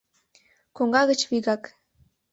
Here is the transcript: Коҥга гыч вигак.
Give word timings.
Коҥга 0.75 1.01
гыч 1.09 1.21
вигак. 1.29 1.63